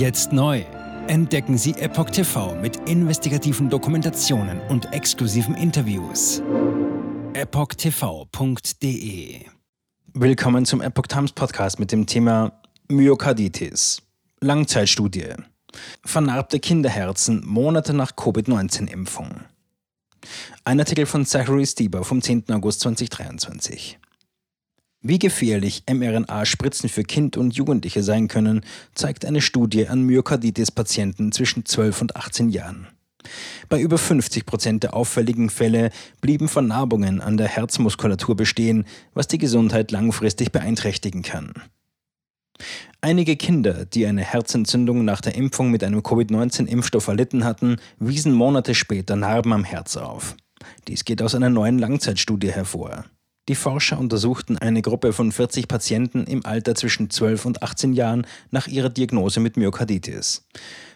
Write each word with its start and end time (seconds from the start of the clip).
Jetzt 0.00 0.32
neu. 0.32 0.64
Entdecken 1.08 1.58
Sie 1.58 1.72
Epoch 1.72 2.08
TV 2.08 2.54
mit 2.54 2.88
investigativen 2.88 3.68
Dokumentationen 3.68 4.58
und 4.70 4.94
exklusiven 4.94 5.54
Interviews. 5.54 6.40
EpochTV.de 7.34 8.70
Willkommen 10.14 10.64
zum 10.64 10.80
Epoch 10.80 11.06
Times 11.06 11.32
Podcast 11.32 11.78
mit 11.78 11.92
dem 11.92 12.06
Thema 12.06 12.62
Myokarditis. 12.88 14.00
Langzeitstudie. 14.40 15.34
Vernarbte 16.02 16.60
Kinderherzen 16.60 17.44
Monate 17.44 17.92
nach 17.92 18.16
Covid-19-Impfung. 18.16 19.42
Ein 20.64 20.80
Artikel 20.80 21.04
von 21.04 21.26
Zachary 21.26 21.66
Stieber 21.66 22.04
vom 22.04 22.22
10. 22.22 22.44
August 22.48 22.80
2023. 22.80 23.99
Wie 25.02 25.18
gefährlich 25.18 25.84
mRNA-Spritzen 25.90 26.90
für 26.90 27.04
Kind 27.04 27.38
und 27.38 27.54
Jugendliche 27.54 28.02
sein 28.02 28.28
können, 28.28 28.60
zeigt 28.94 29.24
eine 29.24 29.40
Studie 29.40 29.88
an 29.88 30.02
Myokarditis-Patienten 30.02 31.32
zwischen 31.32 31.64
12 31.64 32.02
und 32.02 32.16
18 32.16 32.50
Jahren. 32.50 32.86
Bei 33.70 33.80
über 33.80 33.96
50 33.96 34.44
Prozent 34.44 34.82
der 34.82 34.94
auffälligen 34.94 35.48
Fälle 35.48 35.90
blieben 36.20 36.48
Vernarbungen 36.48 37.22
an 37.22 37.38
der 37.38 37.48
Herzmuskulatur 37.48 38.36
bestehen, 38.36 38.84
was 39.14 39.26
die 39.26 39.38
Gesundheit 39.38 39.90
langfristig 39.90 40.52
beeinträchtigen 40.52 41.22
kann. 41.22 41.54
Einige 43.00 43.36
Kinder, 43.36 43.86
die 43.86 44.04
eine 44.04 44.22
Herzentzündung 44.22 45.06
nach 45.06 45.22
der 45.22 45.34
Impfung 45.34 45.70
mit 45.70 45.82
einem 45.82 46.02
Covid-19-Impfstoff 46.02 47.08
erlitten 47.08 47.44
hatten, 47.44 47.76
wiesen 47.98 48.34
Monate 48.34 48.74
später 48.74 49.16
Narben 49.16 49.54
am 49.54 49.64
Herz 49.64 49.96
auf. 49.96 50.36
Dies 50.88 51.06
geht 51.06 51.22
aus 51.22 51.34
einer 51.34 51.48
neuen 51.48 51.78
Langzeitstudie 51.78 52.52
hervor. 52.52 53.06
Die 53.48 53.54
Forscher 53.54 53.98
untersuchten 53.98 54.58
eine 54.58 54.82
Gruppe 54.82 55.12
von 55.12 55.32
40 55.32 55.66
Patienten 55.66 56.24
im 56.24 56.44
Alter 56.44 56.74
zwischen 56.74 57.10
12 57.10 57.46
und 57.46 57.62
18 57.62 57.94
Jahren 57.94 58.26
nach 58.50 58.68
ihrer 58.68 58.90
Diagnose 58.90 59.40
mit 59.40 59.56
Myokarditis. 59.56 60.46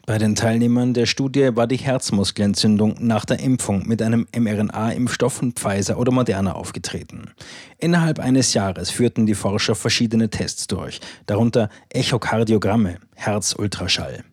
Bei 0.06 0.18
den 0.18 0.34
Teilnehmern 0.34 0.92
der 0.92 1.06
Studie 1.06 1.56
war 1.56 1.66
die 1.66 1.78
Herzmuskelentzündung 1.78 2.96
nach 3.00 3.24
der 3.24 3.41
Impfung 3.41 3.88
mit 3.88 4.02
einem 4.02 4.27
mRNA-Impfstoff 4.36 5.32
von 5.32 5.52
Pfizer 5.52 5.98
oder 5.98 6.12
Moderna 6.12 6.52
aufgetreten. 6.52 7.30
Innerhalb 7.78 8.20
eines 8.20 8.52
Jahres 8.52 8.91
führten 8.91 9.24
die 9.24 9.34
Forscher 9.34 9.74
verschiedene 9.74 10.28
Tests 10.28 10.66
durch, 10.66 11.00
darunter 11.24 11.70
Echokardiogramme, 11.88 12.98
Herzultraschall. 13.14 14.24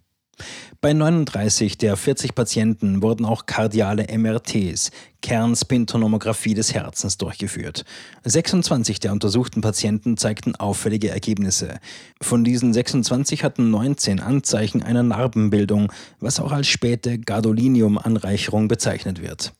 Bei 0.83 0.93
39 0.93 1.77
der 1.77 1.95
40 1.95 2.33
Patienten 2.33 3.03
wurden 3.03 3.23
auch 3.23 3.45
kardiale 3.45 4.07
MRTs, 4.17 4.89
Kernspintonomographie 5.21 6.55
des 6.55 6.73
Herzens, 6.73 7.19
durchgeführt. 7.19 7.85
26 8.23 8.99
der 8.99 9.11
untersuchten 9.11 9.61
Patienten 9.61 10.17
zeigten 10.17 10.55
auffällige 10.55 11.09
Ergebnisse. 11.09 11.77
Von 12.19 12.43
diesen 12.43 12.73
26 12.73 13.43
hatten 13.43 13.69
19 13.69 14.19
Anzeichen 14.19 14.81
einer 14.81 15.03
Narbenbildung, 15.03 15.93
was 16.19 16.39
auch 16.39 16.51
als 16.51 16.65
späte 16.65 17.19
Gadolinium-Anreicherung 17.19 18.67
bezeichnet 18.67 19.21
wird. 19.21 19.53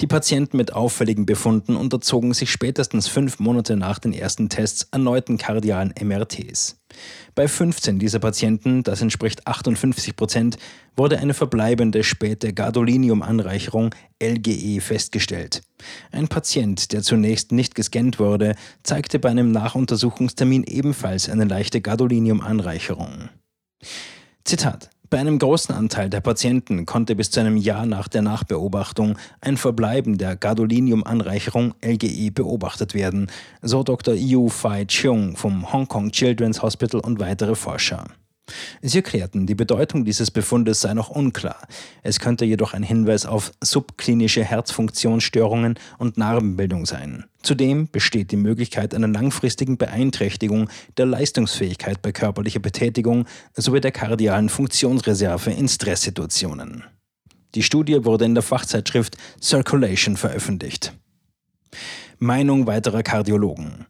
Die 0.00 0.06
Patienten 0.06 0.56
mit 0.56 0.72
auffälligen 0.72 1.24
Befunden 1.24 1.76
unterzogen 1.76 2.34
sich 2.34 2.50
spätestens 2.50 3.08
fünf 3.08 3.38
Monate 3.38 3.76
nach 3.76 3.98
den 3.98 4.12
ersten 4.12 4.48
Tests 4.48 4.88
erneuten 4.90 5.38
kardialen 5.38 5.94
MRTs. 6.00 6.80
Bei 7.34 7.48
15 7.48 7.98
dieser 7.98 8.18
Patienten, 8.18 8.82
das 8.82 9.00
entspricht 9.00 9.46
58 9.46 10.16
Prozent, 10.16 10.58
wurde 10.96 11.18
eine 11.18 11.34
verbleibende 11.34 12.04
späte 12.04 12.52
Gadolinium-Anreicherung 12.52 13.94
LGE 14.22 14.80
festgestellt. 14.80 15.62
Ein 16.12 16.28
Patient, 16.28 16.92
der 16.92 17.02
zunächst 17.02 17.50
nicht 17.50 17.74
gescannt 17.74 18.18
wurde, 18.18 18.54
zeigte 18.82 19.18
bei 19.18 19.30
einem 19.30 19.50
Nachuntersuchungstermin 19.50 20.64
ebenfalls 20.64 21.28
eine 21.28 21.44
leichte 21.44 21.80
Gadolinium-Anreicherung. 21.80 23.30
Zitat 24.44 24.90
bei 25.14 25.20
einem 25.20 25.38
großen 25.38 25.72
Anteil 25.72 26.10
der 26.10 26.20
Patienten 26.20 26.86
konnte 26.86 27.14
bis 27.14 27.30
zu 27.30 27.38
einem 27.38 27.56
Jahr 27.56 27.86
nach 27.86 28.08
der 28.08 28.20
Nachbeobachtung 28.20 29.16
ein 29.40 29.56
Verbleiben 29.56 30.18
der 30.18 30.34
Gadolinium-Anreicherung 30.34 31.72
LGE 31.84 32.32
beobachtet 32.32 32.94
werden, 32.94 33.30
so 33.62 33.84
Dr. 33.84 34.14
Yu 34.14 34.48
Fai 34.48 34.86
Cheung 34.86 35.36
vom 35.36 35.72
Hong 35.72 35.86
Kong 35.86 36.10
Children's 36.10 36.62
Hospital 36.62 36.98
und 36.98 37.20
weitere 37.20 37.54
Forscher. 37.54 38.06
Sie 38.82 38.98
erklärten, 38.98 39.46
die 39.46 39.54
Bedeutung 39.54 40.04
dieses 40.04 40.30
Befundes 40.30 40.82
sei 40.82 40.92
noch 40.92 41.08
unklar. 41.08 41.66
Es 42.02 42.20
könnte 42.20 42.44
jedoch 42.44 42.74
ein 42.74 42.82
Hinweis 42.82 43.24
auf 43.24 43.52
subklinische 43.62 44.44
Herzfunktionsstörungen 44.44 45.78
und 45.98 46.18
Narbenbildung 46.18 46.84
sein. 46.84 47.24
Zudem 47.42 47.88
besteht 47.90 48.30
die 48.30 48.36
Möglichkeit 48.36 48.94
einer 48.94 49.08
langfristigen 49.08 49.78
Beeinträchtigung 49.78 50.68
der 50.98 51.06
Leistungsfähigkeit 51.06 52.02
bei 52.02 52.12
körperlicher 52.12 52.60
Betätigung 52.60 53.26
sowie 53.54 53.80
der 53.80 53.92
kardialen 53.92 54.50
Funktionsreserve 54.50 55.50
in 55.50 55.68
Stresssituationen. 55.68 56.84
Die 57.54 57.62
Studie 57.62 58.04
wurde 58.04 58.26
in 58.26 58.34
der 58.34 58.42
Fachzeitschrift 58.42 59.16
Circulation 59.40 60.16
veröffentlicht. 60.16 60.92
Meinung 62.18 62.66
weiterer 62.66 63.02
Kardiologen. 63.02 63.86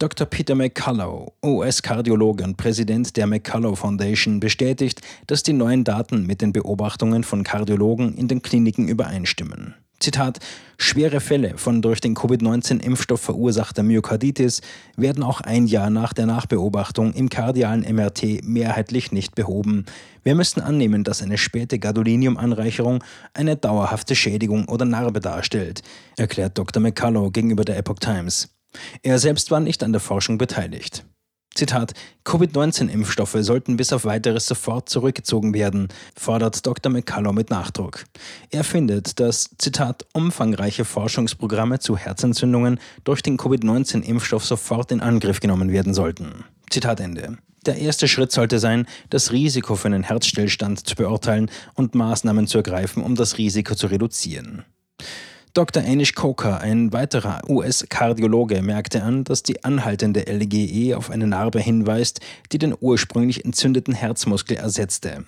Dr. 0.00 0.26
Peter 0.26 0.54
McCullough, 0.54 1.34
US-Kardiologe 1.44 2.42
und 2.42 2.56
Präsident 2.56 3.18
der 3.18 3.26
McCullough 3.26 3.76
Foundation, 3.76 4.40
bestätigt, 4.40 5.02
dass 5.26 5.42
die 5.42 5.52
neuen 5.52 5.84
Daten 5.84 6.24
mit 6.24 6.40
den 6.40 6.54
Beobachtungen 6.54 7.22
von 7.22 7.44
Kardiologen 7.44 8.14
in 8.14 8.26
den 8.26 8.40
Kliniken 8.40 8.88
übereinstimmen. 8.88 9.74
Zitat, 9.98 10.38
schwere 10.78 11.20
Fälle 11.20 11.58
von 11.58 11.82
durch 11.82 12.00
den 12.00 12.14
Covid-19-Impfstoff 12.14 13.20
verursachter 13.20 13.82
Myokarditis 13.82 14.62
werden 14.96 15.22
auch 15.22 15.42
ein 15.42 15.66
Jahr 15.66 15.90
nach 15.90 16.14
der 16.14 16.24
Nachbeobachtung 16.24 17.12
im 17.12 17.28
kardialen 17.28 17.82
MRT 17.82 18.42
mehrheitlich 18.42 19.12
nicht 19.12 19.34
behoben. 19.34 19.84
Wir 20.22 20.34
müssen 20.34 20.62
annehmen, 20.62 21.04
dass 21.04 21.20
eine 21.20 21.36
späte 21.36 21.78
Gadolinium-Anreicherung 21.78 23.04
eine 23.34 23.56
dauerhafte 23.56 24.16
Schädigung 24.16 24.66
oder 24.66 24.86
Narbe 24.86 25.20
darstellt, 25.20 25.82
erklärt 26.16 26.56
Dr. 26.56 26.82
McCullough 26.82 27.34
gegenüber 27.34 27.66
der 27.66 27.76
Epoch 27.76 27.98
Times. 27.98 28.48
Er 29.02 29.18
selbst 29.18 29.50
war 29.50 29.60
nicht 29.60 29.82
an 29.82 29.92
der 29.92 30.00
Forschung 30.00 30.38
beteiligt. 30.38 31.04
Zitat: 31.54 31.94
Covid-19-Impfstoffe 32.24 33.36
sollten 33.40 33.76
bis 33.76 33.92
auf 33.92 34.04
weiteres 34.04 34.46
sofort 34.46 34.88
zurückgezogen 34.88 35.52
werden, 35.52 35.88
fordert 36.16 36.64
Dr. 36.64 36.92
McCullough 36.92 37.34
mit 37.34 37.50
Nachdruck. 37.50 38.04
Er 38.50 38.62
findet, 38.62 39.18
dass, 39.18 39.50
Zitat, 39.58 40.06
umfangreiche 40.12 40.84
Forschungsprogramme 40.84 41.80
zu 41.80 41.96
Herzentzündungen 41.96 42.78
durch 43.04 43.22
den 43.22 43.36
Covid-19-Impfstoff 43.36 44.44
sofort 44.44 44.92
in 44.92 45.00
Angriff 45.00 45.40
genommen 45.40 45.72
werden 45.72 45.92
sollten. 45.92 46.44
Zitat 46.70 47.00
Ende. 47.00 47.38
Der 47.66 47.76
erste 47.76 48.08
Schritt 48.08 48.32
sollte 48.32 48.58
sein, 48.58 48.86
das 49.10 49.32
Risiko 49.32 49.74
für 49.74 49.88
einen 49.88 50.04
Herzstillstand 50.04 50.86
zu 50.86 50.94
beurteilen 50.94 51.50
und 51.74 51.94
Maßnahmen 51.94 52.46
zu 52.46 52.58
ergreifen, 52.58 53.02
um 53.02 53.16
das 53.16 53.36
Risiko 53.36 53.74
zu 53.74 53.88
reduzieren. 53.88 54.64
Dr. 55.52 55.82
Anish 55.82 56.14
Coker, 56.14 56.60
ein 56.60 56.92
weiterer 56.92 57.40
US-Kardiologe, 57.48 58.62
merkte 58.62 59.02
an, 59.02 59.24
dass 59.24 59.42
die 59.42 59.64
anhaltende 59.64 60.20
LGE 60.20 60.96
auf 60.96 61.10
eine 61.10 61.26
Narbe 61.26 61.58
hinweist, 61.58 62.20
die 62.52 62.58
den 62.58 62.72
ursprünglich 62.78 63.44
entzündeten 63.44 63.92
Herzmuskel 63.92 64.56
ersetzte. 64.56 65.24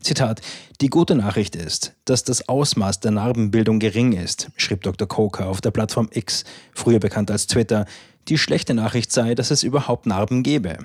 Zitat: 0.00 0.40
Die 0.80 0.88
gute 0.88 1.14
Nachricht 1.14 1.54
ist, 1.54 1.92
dass 2.06 2.24
das 2.24 2.48
Ausmaß 2.48 3.00
der 3.00 3.10
Narbenbildung 3.10 3.78
gering 3.78 4.12
ist, 4.12 4.50
schrieb 4.56 4.82
Dr. 4.84 5.06
Coker 5.06 5.48
auf 5.48 5.60
der 5.60 5.70
Plattform 5.70 6.08
X, 6.12 6.44
früher 6.72 6.98
bekannt 6.98 7.30
als 7.30 7.46
Twitter. 7.46 7.84
Die 8.28 8.38
schlechte 8.38 8.72
Nachricht 8.72 9.12
sei, 9.12 9.34
dass 9.34 9.50
es 9.50 9.62
überhaupt 9.62 10.06
Narben 10.06 10.42
gebe. 10.42 10.78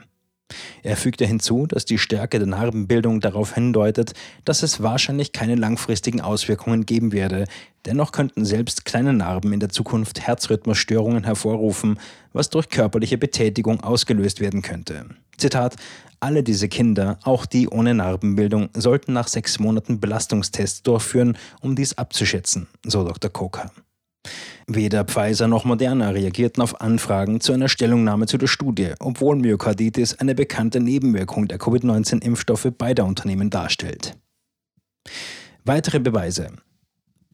Er 0.83 0.97
fügte 0.97 1.25
hinzu, 1.25 1.67
dass 1.67 1.85
die 1.85 1.97
Stärke 1.97 2.39
der 2.39 2.47
Narbenbildung 2.47 3.19
darauf 3.19 3.55
hindeutet, 3.55 4.13
dass 4.45 4.63
es 4.63 4.81
wahrscheinlich 4.81 5.31
keine 5.31 5.55
langfristigen 5.55 6.21
Auswirkungen 6.21 6.85
geben 6.85 7.11
werde. 7.11 7.45
Dennoch 7.85 8.11
könnten 8.11 8.45
selbst 8.45 8.85
kleine 8.85 9.13
Narben 9.13 9.51
in 9.53 9.59
der 9.59 9.69
Zukunft 9.69 10.21
Herzrhythmusstörungen 10.21 11.25
hervorrufen, 11.25 11.99
was 12.31 12.49
durch 12.49 12.69
körperliche 12.69 13.17
Betätigung 13.17 13.81
ausgelöst 13.81 14.39
werden 14.39 14.61
könnte. 14.61 15.05
Zitat: 15.37 15.75
Alle 16.19 16.43
diese 16.43 16.69
Kinder, 16.69 17.19
auch 17.23 17.45
die 17.45 17.67
ohne 17.67 17.93
Narbenbildung, 17.93 18.69
sollten 18.73 19.13
nach 19.13 19.27
sechs 19.27 19.59
Monaten 19.59 19.99
Belastungstests 19.99 20.83
durchführen, 20.83 21.37
um 21.59 21.75
dies 21.75 21.97
abzuschätzen, 21.97 22.67
so 22.85 23.03
Dr. 23.03 23.29
Kocher. 23.29 23.71
Weder 24.67 25.03
Pfizer 25.03 25.47
noch 25.47 25.65
Moderna 25.65 26.09
reagierten 26.09 26.63
auf 26.63 26.79
Anfragen 26.79 27.41
zu 27.41 27.51
einer 27.51 27.67
Stellungnahme 27.67 28.27
zu 28.27 28.37
der 28.37 28.47
Studie, 28.47 28.93
obwohl 28.99 29.35
Myokarditis 29.35 30.19
eine 30.19 30.35
bekannte 30.35 30.79
Nebenwirkung 30.79 31.47
der 31.47 31.57
Covid-19-Impfstoffe 31.57 32.71
beider 32.77 33.05
Unternehmen 33.05 33.49
darstellt. 33.49 34.17
Weitere 35.65 35.99
Beweise. 35.99 36.51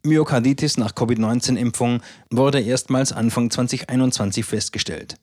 Myokarditis 0.03 0.77
nach 0.77 0.95
Covid-19-Impfung 0.95 2.01
wurde 2.31 2.61
erstmals 2.61 3.11
Anfang 3.11 3.51
2021 3.51 4.45
festgestellt. 4.45 5.15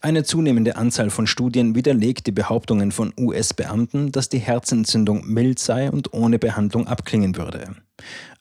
Eine 0.00 0.22
zunehmende 0.22 0.76
Anzahl 0.76 1.10
von 1.10 1.26
Studien 1.26 1.74
widerlegt 1.74 2.26
die 2.26 2.32
Behauptungen 2.32 2.92
von 2.92 3.12
US-Beamten, 3.18 4.12
dass 4.12 4.28
die 4.28 4.38
Herzentzündung 4.38 5.26
mild 5.26 5.58
sei 5.58 5.90
und 5.90 6.12
ohne 6.12 6.38
Behandlung 6.38 6.86
abklingen 6.86 7.36
würde. 7.36 7.74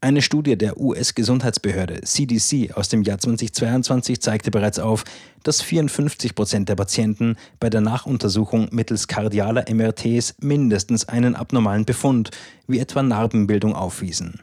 Eine 0.01 0.21
Studie 0.21 0.55
der 0.55 0.79
US-Gesundheitsbehörde 0.79 2.01
CDC 2.01 2.73
aus 2.75 2.89
dem 2.89 3.01
Jahr 3.01 3.17
2022 3.17 4.21
zeigte 4.21 4.51
bereits 4.51 4.77
auf, 4.77 5.03
dass 5.41 5.63
54 5.63 6.35
Prozent 6.35 6.69
der 6.69 6.75
Patienten 6.75 7.35
bei 7.59 7.71
der 7.71 7.81
Nachuntersuchung 7.81 8.67
mittels 8.71 9.07
kardialer 9.07 9.65
MRTs 9.67 10.35
mindestens 10.39 11.09
einen 11.09 11.35
abnormalen 11.35 11.85
Befund, 11.85 12.29
wie 12.67 12.77
etwa 12.77 13.01
Narbenbildung, 13.01 13.73
aufwiesen. 13.73 14.41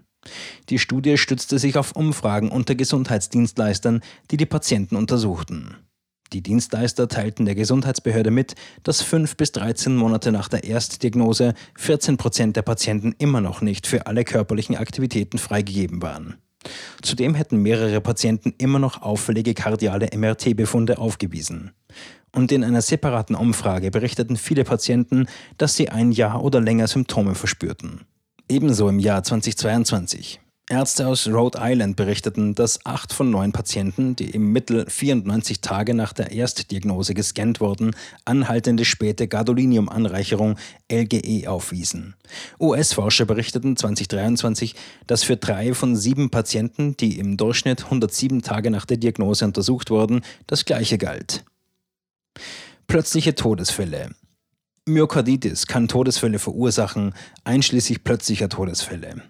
Die 0.71 0.81
Studie 0.81 1.17
stützte 1.19 1.61
sich 1.61 1.77
auf 1.77 1.93
Umfragen 1.93 2.49
unter 2.49 2.75
Gesundheitsdienstleistern, 2.75 4.01
die 4.31 4.37
die 4.37 4.47
Patienten 4.47 4.97
untersuchten. 4.97 5.77
Die 6.35 6.43
Dienstleister 6.43 7.07
teilten 7.07 7.47
der 7.47 7.55
Gesundheitsbehörde 7.55 8.33
mit, 8.33 8.57
dass 8.83 9.03
fünf 9.03 9.37
bis 9.37 9.53
13 9.53 9.95
Monate 9.95 10.33
nach 10.33 10.49
der 10.49 10.65
Erstdiagnose 10.65 11.55
14 11.77 12.17
Prozent 12.17 12.57
der 12.57 12.63
Patienten 12.63 13.15
immer 13.19 13.41
noch 13.41 13.61
nicht 13.61 13.87
für 13.87 14.09
alle 14.09 14.25
körperlichen 14.25 14.77
Aktivitäten 14.77 15.39
freigegeben 15.39 16.03
waren. 16.03 16.35
Zudem 17.03 17.37
hätten 17.37 17.59
mehrere 17.59 18.01
Patienten 18.01 18.53
immer 18.59 18.81
noch 18.81 19.01
auffällige 19.01 19.55
kardiale 19.55 20.09
MRT-Befunde 20.13 20.99
aufgewiesen. 20.99 21.71
Und 22.33 22.51
in 22.51 22.65
einer 22.65 22.83
separaten 22.83 23.37
Umfrage 23.37 23.93
berichteten 23.93 24.37
viele 24.37 24.65
Patienten, 24.65 25.29
dass 25.57 25.77
sie 25.77 25.91
ein 25.91 26.11
Jahr 26.11 26.43
oder 26.43 26.61
länger 26.61 26.89
Symptome 26.89 27.37
verspürten. 27.37 28.01
Ebenso 28.49 28.89
im 28.89 28.99
Jahr 28.99 29.23
2022. 29.23 30.41
Ärzte 30.71 31.07
aus 31.07 31.27
Rhode 31.29 31.59
Island 31.61 31.95
berichteten, 31.95 32.55
dass 32.55 32.87
acht 32.87 33.13
von 33.13 33.29
neun 33.29 33.53
Patienten, 33.53 34.17
die 34.17 34.31
im 34.31 34.51
Mittel 34.51 34.87
94 34.89 35.61
Tage 35.61 35.93
nach 35.93 36.15
der 36.15 36.33
Erstdiagnose 36.33 37.13
gescannt 37.13 37.61
wurden, 37.61 37.95
anhaltende 38.25 38.87
späte 38.87 39.29
Gadolinium-Anreicherung 39.29 40.57
LGE 40.91 41.49
aufwiesen. 41.49 42.15
US-Forscher 42.59 43.27
berichteten 43.27 43.77
2023, 43.77 44.75
dass 45.07 45.23
für 45.23 45.37
drei 45.37 45.75
von 45.75 45.97
sieben 45.97 46.31
Patienten, 46.31 46.97
die 46.97 47.19
im 47.19 47.37
Durchschnitt 47.37 47.85
107 47.85 48.41
Tage 48.41 48.71
nach 48.71 48.87
der 48.87 48.97
Diagnose 48.97 49.45
untersucht 49.45 49.91
wurden, 49.91 50.23
das 50.47 50.65
gleiche 50.65 50.97
galt. 50.97 51.45
Plötzliche 52.87 53.35
Todesfälle. 53.35 54.15
Myokarditis 54.87 55.67
kann 55.67 55.89
Todesfälle 55.89 56.39
verursachen, 56.39 57.13
einschließlich 57.45 58.03
plötzlicher 58.03 58.49
Todesfälle. 58.49 59.23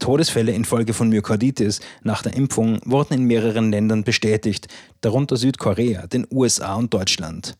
Todesfälle 0.00 0.52
infolge 0.52 0.92
von 0.92 1.08
Myokarditis 1.08 1.80
nach 2.02 2.22
der 2.22 2.34
Impfung 2.34 2.80
wurden 2.84 3.14
in 3.14 3.24
mehreren 3.24 3.70
Ländern 3.70 4.02
bestätigt, 4.02 4.66
darunter 5.00 5.36
Südkorea, 5.36 6.08
den 6.08 6.26
USA 6.30 6.74
und 6.74 6.92
Deutschland. 6.92 7.56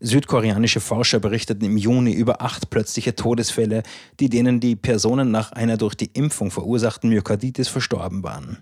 Südkoreanische 0.00 0.80
Forscher 0.80 1.20
berichteten 1.20 1.64
im 1.64 1.76
Juni 1.76 2.12
über 2.12 2.42
acht 2.42 2.70
plötzliche 2.70 3.14
Todesfälle, 3.14 3.84
die 4.18 4.28
denen 4.28 4.58
die 4.58 4.76
Personen 4.76 5.30
nach 5.30 5.52
einer 5.52 5.76
durch 5.76 5.94
die 5.94 6.10
Impfung 6.12 6.50
verursachten 6.50 7.08
Myokarditis 7.08 7.68
verstorben 7.68 8.22
waren. 8.22 8.58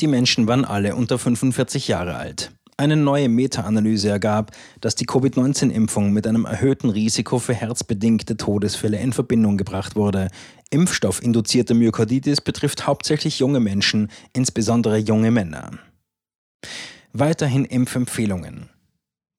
Die 0.00 0.06
Menschen 0.06 0.46
waren 0.46 0.64
alle 0.64 0.94
unter 0.94 1.18
45 1.18 1.88
Jahre 1.88 2.16
alt. 2.16 2.52
Eine 2.80 2.96
neue 2.96 3.28
Meta-Analyse 3.28 4.08
ergab, 4.08 4.52
dass 4.80 4.94
die 4.94 5.04
Covid-19-Impfung 5.04 6.14
mit 6.14 6.26
einem 6.26 6.46
erhöhten 6.46 6.88
Risiko 6.88 7.38
für 7.38 7.52
herzbedingte 7.52 8.38
Todesfälle 8.38 8.98
in 8.98 9.12
Verbindung 9.12 9.58
gebracht 9.58 9.96
wurde. 9.96 10.28
Impfstoffinduzierte 10.70 11.74
Myokarditis 11.74 12.40
betrifft 12.40 12.86
hauptsächlich 12.86 13.38
junge 13.38 13.60
Menschen, 13.60 14.08
insbesondere 14.32 14.96
junge 14.96 15.30
Männer. 15.30 15.72
Weiterhin 17.12 17.66
Impfempfehlungen. 17.66 18.70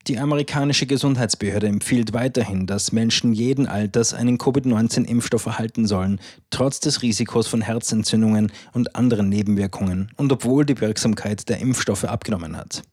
Die 0.06 0.20
amerikanische 0.20 0.86
Gesundheitsbehörde 0.86 1.68
empfiehlt 1.68 2.14
weiterhin, 2.14 2.68
dass 2.68 2.92
Menschen 2.92 3.34
jeden 3.34 3.66
Alters 3.66 4.14
einen 4.14 4.38
Covid-19-Impfstoff 4.38 5.48
erhalten 5.48 5.88
sollen, 5.88 6.20
trotz 6.52 6.80
des 6.80 7.02
Risikos 7.02 7.48
von 7.48 7.62
Herzentzündungen 7.62 8.52
und 8.74 8.96
anderen 8.96 9.30
Nebenwirkungen 9.30 10.12
und 10.18 10.32
obwohl 10.32 10.64
die 10.64 10.80
Wirksamkeit 10.80 11.50
der 11.50 11.58
Impfstoffe 11.58 12.04
abgenommen 12.04 12.56
hat. 12.56 12.84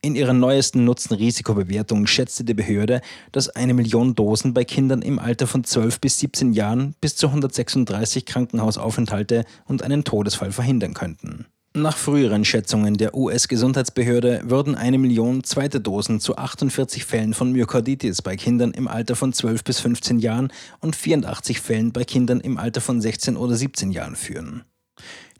In 0.00 0.14
ihrer 0.14 0.32
neuesten 0.32 0.84
Nutzen-Risikobewertung 0.84 2.06
schätzte 2.06 2.44
die 2.44 2.54
Behörde, 2.54 3.00
dass 3.32 3.48
eine 3.48 3.74
Million 3.74 4.14
Dosen 4.14 4.54
bei 4.54 4.64
Kindern 4.64 5.02
im 5.02 5.18
Alter 5.18 5.46
von 5.46 5.64
12 5.64 6.00
bis 6.00 6.18
17 6.18 6.52
Jahren 6.52 6.94
bis 7.00 7.16
zu 7.16 7.28
136 7.28 8.26
Krankenhausaufenthalte 8.26 9.44
und 9.66 9.82
einen 9.82 10.04
Todesfall 10.04 10.52
verhindern 10.52 10.94
könnten. 10.94 11.46
Nach 11.74 11.96
früheren 11.96 12.44
Schätzungen 12.44 12.98
der 12.98 13.14
US-Gesundheitsbehörde 13.14 14.42
würden 14.44 14.74
eine 14.74 14.98
Million 14.98 15.42
zweite 15.42 15.80
Dosen 15.80 16.20
zu 16.20 16.36
48 16.36 17.06
Fällen 17.06 17.32
von 17.32 17.50
Myokarditis 17.50 18.20
bei 18.20 18.36
Kindern 18.36 18.72
im 18.72 18.88
Alter 18.88 19.16
von 19.16 19.32
12 19.32 19.64
bis 19.64 19.80
15 19.80 20.18
Jahren 20.18 20.52
und 20.80 20.96
84 20.96 21.62
Fällen 21.62 21.92
bei 21.92 22.04
Kindern 22.04 22.40
im 22.40 22.58
Alter 22.58 22.82
von 22.82 23.00
16 23.00 23.38
oder 23.38 23.54
17 23.54 23.90
Jahren 23.90 24.16
führen. 24.16 24.64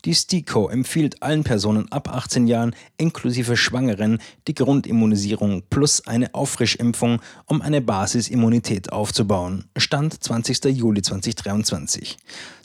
Die 0.05 0.15
STIKO 0.15 0.69
empfiehlt 0.69 1.23
allen 1.23 1.45
Personen 1.45 1.91
ab 1.93 2.09
18 2.09 2.49
Jahren 2.49 2.75
inklusive 2.97 3.57
Schwangeren 3.57 4.19
die 4.49 4.55
Grundimmunisierung 4.55 5.63
plus 5.71 6.05
eine 6.07 6.35
Auffrischimpfung, 6.35 7.21
um 7.47 7.63
eine 7.63 7.81
Basisimmunität 7.81 8.93
aufzubauen. 8.93 9.67
Stand 9.77 10.23
20. 10.23 10.65
Juli 10.77 11.03
2023. 11.03 12.17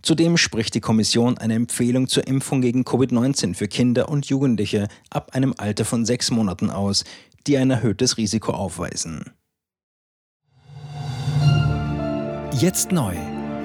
Zudem 0.01 0.38
spricht 0.38 0.74
die 0.74 0.81
Kommission 0.81 1.38
eine 1.38 1.54
Empfehlung 1.54 2.07
zur 2.07 2.25
Impfung 2.28 2.62
gegen 2.62 2.81
Covid-19 2.81 3.54
für 3.54 3.68
Kinder 3.68 4.10
und 4.10 4.25
Jugendliche 4.25 4.88
ab 5.12 5.36
einem 5.36 5.54
Alter 5.57 5.86
von 5.86 6.06
sechs 6.06 6.31
Monaten 6.31 6.72
aus, 6.72 7.04
die 7.45 7.57
ein 7.57 7.69
erhöhtes 7.69 8.18
Risiko 8.18 8.51
aufweisen. 8.51 9.25
Jetzt 12.60 12.92
neu 12.92 13.16